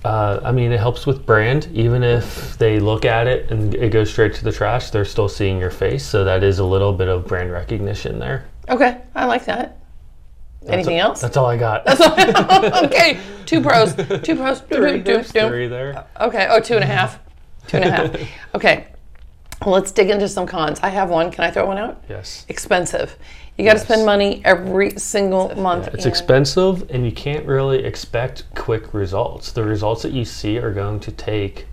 Uh, 0.06 0.40
I 0.44 0.52
mean, 0.52 0.72
it 0.72 0.80
helps 0.80 1.08
with 1.08 1.26
brand. 1.26 1.70
Even 1.74 2.04
if 2.04 2.58
they 2.58 2.80
look 2.80 3.06
at 3.06 3.26
it 3.26 3.50
and 3.52 3.74
it 3.74 3.92
goes 3.92 4.12
straight 4.12 4.34
to 4.36 4.44
the 4.44 4.52
trash, 4.52 4.90
they're 4.90 5.06
still 5.06 5.30
seeing 5.30 5.60
your 5.60 5.72
face. 5.72 6.06
So 6.06 6.24
that 6.24 6.44
is 6.44 6.60
a 6.60 6.66
little 6.66 6.94
bit 6.94 7.08
of 7.08 7.26
brand 7.26 7.52
recognition 7.52 8.20
there. 8.20 8.46
Okay, 8.70 9.02
I 9.16 9.26
like 9.26 9.46
that. 9.46 9.78
Anything 10.68 11.00
else? 11.00 11.20
That's 11.20 11.36
all 11.36 11.46
I 11.46 11.58
got. 11.58 11.84
okay, 12.86 13.20
two 13.46 13.62
pros. 13.62 13.96
Two 13.96 14.36
pros. 14.36 14.62
Two, 14.62 14.76
three, 14.76 14.98
two, 14.98 15.04
there's 15.04 15.32
two. 15.32 15.48
three 15.48 15.68
there. 15.68 16.06
Okay, 16.20 16.48
oh, 16.50 16.60
two 16.60 16.76
and 16.76 16.84
a 16.84 16.88
half. 16.88 17.20
Two 17.68 17.78
and 17.78 17.86
a 17.86 17.92
half. 17.92 18.30
Okay, 18.56 18.88
let's 19.66 19.92
dig 19.92 20.10
into 20.10 20.28
some 20.28 20.46
cons. 20.46 20.80
I 20.82 20.90
have 20.90 21.10
one. 21.10 21.32
Can 21.32 21.44
I 21.44 21.52
throw 21.52 21.66
one 21.66 21.78
out? 21.78 22.04
Yes. 22.10 22.46
Expensive. 22.50 23.18
You 23.58 23.66
got 23.66 23.74
to 23.74 23.78
Yes. 23.80 23.86
spend 23.86 24.06
money 24.06 24.42
every 24.44 24.92
single 24.98 25.56
month. 25.56 25.90
It's 25.94 26.06
expensive, 26.08 26.90
and 26.90 27.06
you 27.06 27.12
can't 27.12 27.46
really 27.46 27.84
expect 27.84 28.44
quick 28.56 28.94
results. 28.94 29.52
The 29.52 29.64
results 29.64 30.02
that 30.02 30.12
you 30.12 30.26
see 30.26 30.58
are 30.58 30.72
going 30.72 31.00
to 31.02 31.12
take 31.12 31.68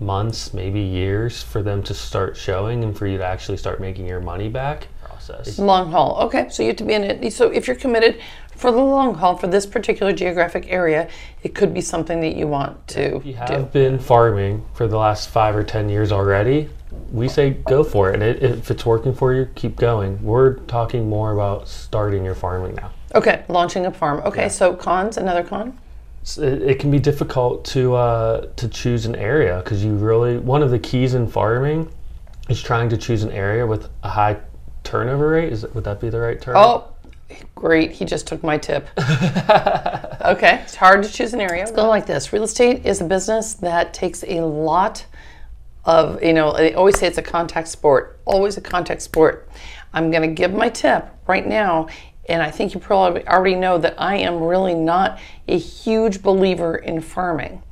months, 0.00 0.54
maybe 0.54 0.80
years, 0.80 1.42
for 1.42 1.62
them 1.62 1.82
to 1.82 1.92
start 1.92 2.36
showing 2.36 2.82
and 2.84 2.96
for 2.96 3.06
you 3.06 3.18
to 3.18 3.24
actually 3.24 3.58
start 3.58 3.80
making 3.80 4.06
your 4.06 4.20
money 4.20 4.48
back. 4.48 4.88
Process. 5.04 5.58
Long 5.58 5.90
haul. 5.90 6.18
Okay, 6.22 6.48
so 6.48 6.62
you 6.62 6.68
have 6.68 6.76
to 6.76 6.84
be 6.84 6.94
in 6.94 7.04
it. 7.04 7.32
So 7.32 7.50
if 7.50 7.66
you're 7.66 7.76
committed 7.76 8.20
for 8.58 8.72
the 8.72 8.78
long 8.78 9.14
haul 9.14 9.36
for 9.36 9.46
this 9.46 9.64
particular 9.66 10.12
geographic 10.12 10.66
area, 10.68 11.08
it 11.42 11.54
could 11.54 11.72
be 11.72 11.80
something 11.80 12.20
that 12.20 12.34
you 12.34 12.46
want 12.46 12.86
to 12.88 13.16
If 13.16 13.26
you 13.26 13.32
do. 13.32 13.38
have 13.38 13.72
been 13.72 13.98
farming 13.98 14.64
for 14.74 14.86
the 14.88 14.96
last 14.98 15.28
five 15.30 15.54
or 15.56 15.62
ten 15.62 15.88
years 15.88 16.10
already, 16.12 16.68
we 17.12 17.28
say 17.28 17.50
go 17.50 17.84
for 17.84 18.12
it. 18.12 18.20
it. 18.20 18.42
If 18.42 18.70
it's 18.70 18.84
working 18.84 19.14
for 19.14 19.32
you, 19.32 19.48
keep 19.54 19.76
going. 19.76 20.22
We're 20.22 20.54
talking 20.66 21.08
more 21.08 21.32
about 21.32 21.68
starting 21.68 22.24
your 22.24 22.34
farming 22.34 22.74
now. 22.74 22.90
Okay, 23.14 23.44
launching 23.48 23.86
a 23.86 23.92
farm. 23.92 24.20
Okay, 24.24 24.42
Yeah. 24.42 24.48
so 24.48 24.74
cons. 24.74 25.16
Another 25.16 25.42
con. 25.44 25.78
It, 26.36 26.62
it 26.62 26.78
can 26.80 26.90
be 26.90 26.98
difficult 26.98 27.64
to 27.66 27.94
uh, 27.94 28.46
to 28.56 28.68
choose 28.68 29.06
an 29.06 29.14
area 29.14 29.60
because 29.62 29.84
you 29.84 29.94
really 29.94 30.36
one 30.36 30.62
of 30.62 30.70
the 30.70 30.78
keys 30.78 31.14
in 31.14 31.26
farming 31.28 31.90
is 32.48 32.60
trying 32.60 32.88
to 32.90 32.96
choose 32.96 33.22
an 33.22 33.30
area 33.30 33.64
with 33.66 33.88
a 34.02 34.08
high 34.08 34.36
turnover 34.84 35.28
rate. 35.30 35.52
Is 35.52 35.64
would 35.74 35.84
that 35.84 36.00
be 36.00 36.10
the 36.10 36.18
right 36.18 36.40
term? 36.40 36.56
Oh, 36.56 36.84
great. 37.54 37.92
He 37.92 38.04
just 38.04 38.26
took 38.26 38.42
my 38.42 38.58
tip. 38.58 38.88
okay, 38.98 40.60
it's 40.62 40.76
hard 40.76 41.02
to 41.02 41.12
choose 41.12 41.34
an 41.34 41.40
area. 41.40 41.60
Let's 41.60 41.72
go 41.72 41.88
like 41.88 42.06
this. 42.06 42.32
Real 42.32 42.44
estate 42.44 42.86
is 42.86 43.00
a 43.00 43.04
business 43.04 43.54
that 43.54 43.92
takes 43.94 44.24
a 44.24 44.40
lot 44.40 45.06
of, 45.84 46.22
you 46.22 46.32
know, 46.32 46.54
they 46.56 46.74
always 46.74 46.98
say 46.98 47.06
it's 47.06 47.18
a 47.18 47.22
contact 47.22 47.68
sport, 47.68 48.20
always 48.24 48.56
a 48.56 48.60
contact 48.60 49.02
sport. 49.02 49.48
I'm 49.92 50.10
going 50.10 50.22
to 50.22 50.34
give 50.34 50.52
my 50.52 50.68
tip 50.68 51.08
right 51.26 51.46
now. 51.46 51.88
And 52.28 52.42
I 52.42 52.50
think 52.50 52.74
you 52.74 52.80
probably 52.80 53.26
already 53.26 53.54
know 53.54 53.78
that 53.78 53.94
I 53.98 54.16
am 54.16 54.42
really 54.42 54.74
not 54.74 55.18
a 55.48 55.58
huge 55.58 56.22
believer 56.22 56.76
in 56.76 57.00
farming. 57.00 57.62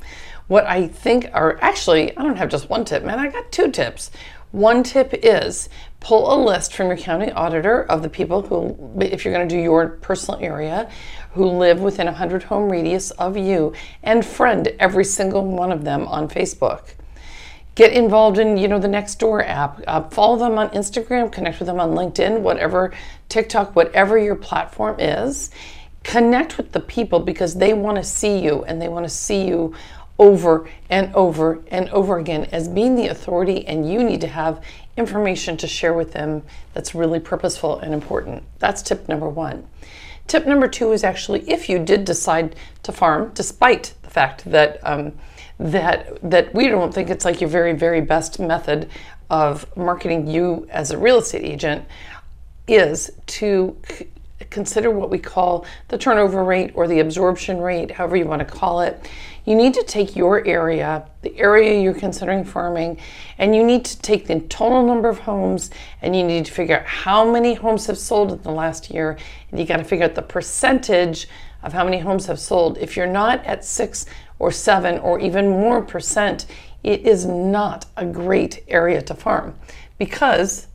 What 0.47 0.65
I 0.65 0.89
think 0.89 1.29
are 1.35 1.59
actually, 1.61 2.17
I 2.17 2.23
don't 2.23 2.37
have 2.37 2.49
just 2.49 2.71
one 2.71 2.85
tip, 2.85 3.05
man, 3.05 3.19
I 3.19 3.29
got 3.29 3.53
two 3.53 3.71
tips. 3.71 4.11
One 4.57 4.83
tip 4.85 5.11
is 5.13 5.69
pull 6.01 6.33
a 6.33 6.37
list 6.43 6.73
from 6.73 6.87
your 6.87 6.97
county 6.97 7.31
auditor 7.31 7.83
of 7.83 8.01
the 8.01 8.09
people 8.09 8.41
who, 8.41 8.99
if 9.03 9.23
you're 9.23 9.35
going 9.35 9.47
to 9.47 9.55
do 9.55 9.61
your 9.61 9.87
personal 9.89 10.41
area, 10.41 10.91
who 11.33 11.45
live 11.45 11.81
within 11.81 12.09
a 12.09 12.13
100 12.13 12.45
home 12.45 12.73
radius 12.73 13.11
of 13.11 13.37
you, 13.37 13.75
and 14.03 14.25
friend 14.25 14.75
every 14.79 15.05
single 15.05 15.45
one 15.45 15.71
of 15.71 15.85
them 15.85 16.09
on 16.09 16.27
Facebook. 16.27 16.95
Get 17.75 17.93
involved 17.93 18.39
in 18.39 18.57
you 18.57 18.67
know 18.67 18.79
the 18.79 18.89
Nextdoor 18.89 19.47
app. 19.47 19.83
Uh, 19.87 20.09
follow 20.09 20.39
them 20.39 20.57
on 20.57 20.71
instagram 20.71 21.31
connect 21.31 21.59
with 21.59 21.67
them 21.67 21.79
on 21.79 21.91
linkedin 21.91 22.41
whatever 22.41 22.95
tiktok 23.29 23.77
whatever 23.77 24.17
your 24.17 24.37
platform 24.37 24.99
is. 24.99 25.51
Connect 26.03 26.57
with 26.57 26.73
the 26.73 26.81
people 26.81 27.21
because 27.21 27.57
they 27.57 27.75
want 27.75 27.99
to 27.99 28.03
see 28.03 28.39
you 28.39 28.65
and 28.65 28.81
they 28.81 28.89
want 28.89 29.05
to 29.05 29.11
see 29.11 29.47
you 29.47 29.75
over 30.19 30.69
and 30.89 31.15
over 31.15 31.63
and 31.69 31.89
over 31.91 32.19
again 32.19 32.45
as 32.53 32.69
being 32.69 32.95
the 32.97 33.09
authority 33.09 33.67
and 33.67 33.91
you 33.91 34.03
need 34.03 34.21
to 34.21 34.27
have 34.27 34.63
information 34.97 35.57
to 35.59 35.67
share 35.67 35.93
with 35.93 36.13
them 36.13 36.43
that's 36.73 36.95
really 36.95 37.21
purposeful 37.21 37.79
and 37.81 37.93
important. 37.93 38.43
That's 38.59 38.83
tip 38.83 39.09
number 39.09 39.29
one. 39.29 39.67
Tip 40.27 40.47
number 40.47 40.69
two 40.69 40.93
is 40.93 41.05
actually 41.05 41.49
if 41.49 41.69
you 41.69 41.79
did 41.79 42.05
decide 42.05 42.57
to 42.83 42.93
farm, 42.93 43.31
despite 43.35 43.95
the 44.03 44.11
fact 44.11 44.45
that 44.51 44.81
um, 44.83 45.13
that 45.59 46.19
that 46.29 46.55
we 46.55 46.69
don't 46.69 46.93
think 46.93 47.11
it's 47.11 47.25
like 47.25 47.41
your 47.41 47.49
very 47.49 47.73
very 47.73 48.01
best 48.01 48.41
method 48.41 48.89
of 49.31 49.67
marketing 49.77 50.27
you 50.27 50.67
as 50.71 50.91
a 50.91 50.99
real 50.99 51.19
estate 51.19 51.45
agent, 51.45 51.85
is 52.67 53.11
to 53.27 53.77
consider 54.57 54.91
what 54.91 55.11
we 55.11 55.19
call 55.19 55.67
the 55.89 55.99
turnover 55.99 56.43
rate 56.43 56.71
or 56.75 56.89
the 56.89 57.01
absorption 57.01 57.61
rate, 57.61 57.91
however 57.91 58.17
you 58.17 58.25
want 58.25 58.39
to 58.39 58.47
call 58.47 58.81
it. 58.81 59.07
You 59.45 59.55
need 59.55 59.75
to 59.75 59.83
take 59.83 60.17
your 60.17 60.47
area, 60.47 61.07
the 61.21 61.37
area 61.39 61.79
you're 61.79 61.93
considering 61.93 62.43
farming, 62.43 62.99
and 63.37 63.55
you 63.55 63.63
need 63.63 63.85
to 63.85 64.01
take 64.01 64.27
the 64.27 64.41
total 64.41 64.83
number 64.83 65.11
of 65.11 65.19
homes 65.19 65.71
and 66.01 66.17
you 66.17 66.25
need 66.25 66.47
to 66.47 66.53
figure 66.53 66.79
out 66.79 66.87
how 66.87 67.31
many 67.31 67.53
homes 67.53 67.85
have 67.87 67.99
sold 67.99 68.33
in 68.33 68.43
the 68.43 68.51
last 68.51 68.89
year. 68.89 69.19
And 69.51 69.61
you 69.61 69.67
got 69.67 69.77
to 69.77 69.85
figure 69.85 70.07
out 70.07 70.15
the 70.15 70.23
percentage 70.23 71.29
of 71.63 71.75
how 71.75 71.85
many 71.85 71.99
homes 71.99 72.25
have 72.25 72.41
sold. 72.41 72.79
If 72.79 72.97
you're 72.97 73.07
not 73.07 73.45
at 73.45 73.63
six 73.63 74.07
or 74.39 74.51
seven 74.51 74.99
or 75.01 75.21
even 75.21 75.51
more 75.51 75.83
percent, 75.83 76.47
it 76.83 77.03
is 77.03 77.27
not 77.27 77.85
a 77.99 78.07
great 78.07 78.65
area 78.69 79.03
to 79.03 79.15
farm 79.15 79.55
because 79.99 80.67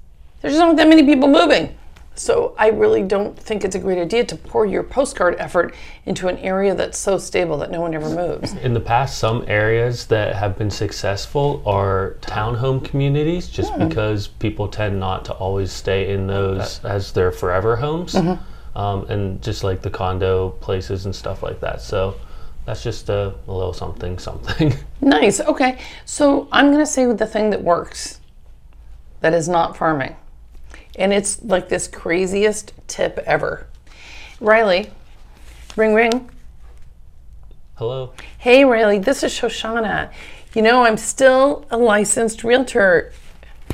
there's 0.41 0.59
not 0.59 0.75
that 0.75 0.88
many 0.88 1.03
people 1.03 1.27
moving. 1.27 1.75
So 2.21 2.53
I 2.55 2.67
really 2.67 3.01
don't 3.01 3.35
think 3.35 3.65
it's 3.65 3.73
a 3.73 3.79
great 3.79 3.97
idea 3.97 4.23
to 4.25 4.35
pour 4.35 4.63
your 4.63 4.83
postcard 4.83 5.37
effort 5.39 5.73
into 6.05 6.27
an 6.27 6.37
area 6.37 6.75
that's 6.75 6.99
so 6.99 7.17
stable 7.17 7.57
that 7.57 7.71
no 7.71 7.81
one 7.81 7.95
ever 7.95 8.09
moves. 8.11 8.53
In 8.57 8.75
the 8.75 8.79
past, 8.79 9.17
some 9.17 9.43
areas 9.47 10.05
that 10.05 10.35
have 10.35 10.55
been 10.55 10.69
successful 10.69 11.63
are 11.65 12.17
townhome 12.21 12.85
communities, 12.85 13.49
just 13.49 13.75
because 13.79 14.27
people 14.27 14.67
tend 14.67 14.99
not 14.99 15.25
to 15.25 15.33
always 15.33 15.71
stay 15.71 16.13
in 16.13 16.27
those 16.27 16.85
as 16.85 17.11
their 17.11 17.31
forever 17.31 17.75
homes, 17.75 18.13
um, 18.13 18.39
and 19.09 19.41
just 19.41 19.63
like 19.63 19.81
the 19.81 19.89
condo 19.89 20.51
places 20.61 21.07
and 21.07 21.15
stuff 21.15 21.41
like 21.41 21.59
that. 21.61 21.81
So 21.81 22.19
that's 22.67 22.83
just 22.83 23.09
a, 23.09 23.33
a 23.47 23.51
little 23.51 23.73
something, 23.73 24.19
something. 24.19 24.73
Nice. 25.01 25.39
Okay. 25.39 25.79
So 26.05 26.47
I'm 26.51 26.67
going 26.67 26.77
to 26.77 26.85
say 26.85 27.11
the 27.11 27.25
thing 27.25 27.49
that 27.49 27.63
works 27.63 28.21
that 29.21 29.33
is 29.33 29.49
not 29.49 29.75
farming. 29.75 30.15
And 30.95 31.13
it's 31.13 31.41
like 31.43 31.69
this 31.69 31.88
craziest 31.88 32.74
tip 32.88 33.17
ever. 33.25 33.67
Riley, 34.39 34.91
ring 35.75 35.93
ring. 35.93 36.29
Hello. 37.75 38.13
Hey 38.38 38.65
Riley, 38.65 39.00
this 39.00 39.24
is 39.24 39.31
Shoshana. 39.31 40.12
You 40.53 40.62
know, 40.62 40.83
I'm 40.83 40.98
still 40.98 41.65
a 41.71 41.77
licensed 41.77 42.43
realtor. 42.43 43.13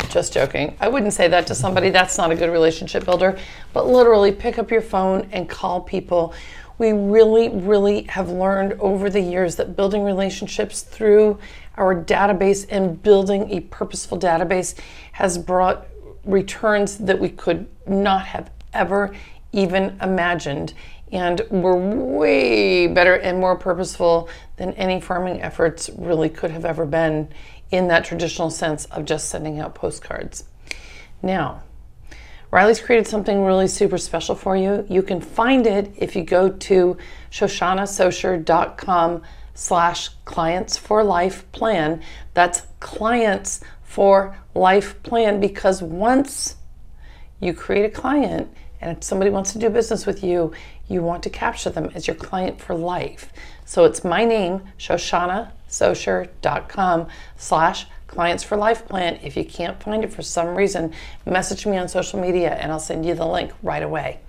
Just 0.09 0.31
joking. 0.31 0.77
I 0.79 0.87
wouldn't 0.87 1.13
say 1.13 1.27
that 1.27 1.47
to 1.47 1.55
somebody. 1.55 1.89
That's 1.89 2.17
not 2.17 2.31
a 2.31 2.35
good 2.35 2.51
relationship 2.51 3.03
builder. 3.03 3.37
But 3.73 3.87
literally, 3.87 4.31
pick 4.31 4.59
up 4.59 4.69
your 4.69 4.81
phone 4.81 5.27
and 5.31 5.49
call 5.49 5.81
people. 5.81 6.33
We 6.77 6.91
really, 6.91 7.49
really 7.49 8.03
have 8.03 8.29
learned 8.29 8.73
over 8.73 9.09
the 9.09 9.19
years 9.19 9.55
that 9.55 9.75
building 9.75 10.03
relationships 10.03 10.83
through 10.83 11.39
our 11.75 11.95
database 11.95 12.67
and 12.69 13.01
building 13.01 13.49
a 13.51 13.61
purposeful 13.61 14.19
database 14.19 14.75
has 15.13 15.39
brought 15.39 15.87
returns 16.27 16.97
that 16.97 17.19
we 17.19 17.29
could 17.29 17.67
not 17.87 18.25
have 18.27 18.51
ever 18.73 19.15
even 19.51 19.97
imagined 20.01 20.73
and 21.11 21.41
were 21.49 21.77
way 21.77 22.87
better 22.87 23.15
and 23.15 23.39
more 23.39 23.55
purposeful 23.55 24.29
than 24.57 24.73
any 24.73 24.99
farming 24.99 25.41
efforts 25.41 25.89
really 25.97 26.29
could 26.29 26.51
have 26.51 26.65
ever 26.65 26.85
been 26.85 27.29
in 27.71 27.87
that 27.87 28.03
traditional 28.03 28.49
sense 28.49 28.85
of 28.85 29.05
just 29.05 29.29
sending 29.29 29.59
out 29.59 29.73
postcards. 29.73 30.43
Now, 31.21 31.63
Riley's 32.51 32.79
created 32.79 33.07
something 33.07 33.43
really 33.43 33.67
super 33.67 33.97
special 33.97 34.35
for 34.35 34.55
you. 34.55 34.85
You 34.89 35.01
can 35.01 35.19
find 35.19 35.67
it 35.67 35.91
if 35.97 36.15
you 36.15 36.23
go 36.23 36.49
to 36.49 36.97
shoshanasosher.com 37.31 39.23
slash 39.53 40.09
clients 40.23 40.77
for 40.77 41.03
life 41.03 41.51
plan. 41.51 42.01
That's 42.33 42.61
clients 42.79 43.61
for 43.87 44.37
life 44.53 45.01
plan 45.01 45.39
because 45.39 45.81
once 45.81 46.57
you 47.39 47.53
create 47.53 47.85
a 47.85 47.89
client 47.89 48.53
and 48.81 48.95
if 48.95 49.03
somebody 49.03 49.31
wants 49.31 49.53
to 49.53 49.59
do 49.59 49.69
business 49.69 50.05
with 50.05 50.21
you, 50.23 50.51
you 50.87 51.01
want 51.01 51.23
to 51.23 51.29
capture 51.29 51.69
them 51.69 51.89
as 51.95 52.05
your 52.05 52.15
client 52.15 52.59
for 52.61 52.75
life. 52.75 53.31
So 53.65 53.85
it's 53.85 54.03
my 54.03 54.25
name, 54.25 54.63
shoshanasosher.com 54.77 57.07
slash 57.37 57.87
clients 58.07 58.43
for 58.43 58.57
life 58.57 58.85
plan. 58.87 59.19
If 59.23 59.37
you 59.37 59.45
can't 59.45 59.81
find 59.81 60.03
it 60.03 60.13
for 60.13 60.21
some 60.21 60.53
reason, 60.53 60.93
message 61.25 61.65
me 61.65 61.77
on 61.77 61.87
social 61.87 62.19
media 62.19 62.55
and 62.55 62.69
I'll 62.71 62.79
send 62.79 63.05
you 63.05 63.15
the 63.15 63.25
link 63.25 63.53
right 63.63 63.83
away. 63.83 64.19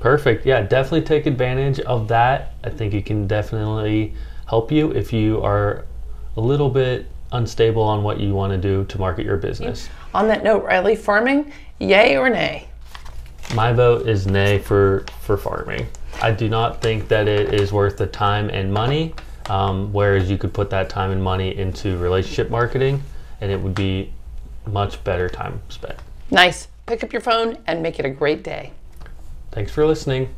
Perfect. 0.00 0.46
Yeah, 0.46 0.62
definitely 0.62 1.02
take 1.02 1.26
advantage 1.26 1.78
of 1.80 2.08
that. 2.08 2.54
I 2.64 2.70
think 2.70 2.94
it 2.94 3.04
can 3.06 3.26
definitely 3.26 4.14
help 4.46 4.72
you 4.72 4.92
if 4.92 5.12
you 5.12 5.42
are 5.42 5.84
a 6.36 6.40
little 6.40 6.70
bit 6.70 7.06
unstable 7.32 7.82
on 7.82 8.02
what 8.02 8.20
you 8.20 8.34
want 8.34 8.52
to 8.52 8.58
do 8.58 8.84
to 8.84 8.98
market 8.98 9.26
your 9.26 9.36
business. 9.36 9.88
On 10.14 10.28
that 10.28 10.44
note, 10.44 10.64
Riley, 10.64 10.96
farming, 10.96 11.52
yay 11.78 12.16
or 12.16 12.30
nay? 12.30 12.68
My 13.54 13.72
vote 13.72 14.08
is 14.08 14.26
nay 14.26 14.58
for, 14.58 15.04
for 15.20 15.36
farming. 15.36 15.86
I 16.22 16.30
do 16.30 16.48
not 16.48 16.80
think 16.80 17.08
that 17.08 17.28
it 17.28 17.52
is 17.52 17.72
worth 17.72 17.96
the 17.96 18.06
time 18.06 18.48
and 18.50 18.72
money, 18.72 19.14
um, 19.46 19.92
whereas 19.92 20.30
you 20.30 20.38
could 20.38 20.54
put 20.54 20.70
that 20.70 20.88
time 20.88 21.10
and 21.10 21.22
money 21.22 21.56
into 21.56 21.98
relationship 21.98 22.50
marketing 22.50 23.02
and 23.40 23.50
it 23.50 23.60
would 23.60 23.74
be 23.74 24.12
much 24.66 25.02
better 25.04 25.28
time 25.28 25.60
spent. 25.68 25.98
Nice. 26.30 26.68
Pick 26.86 27.02
up 27.02 27.12
your 27.12 27.20
phone 27.20 27.58
and 27.66 27.82
make 27.82 27.98
it 27.98 28.04
a 28.04 28.10
great 28.10 28.42
day. 28.42 28.72
Thanks 29.50 29.72
for 29.72 29.86
listening. 29.86 30.34